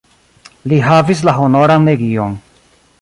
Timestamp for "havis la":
0.87-1.35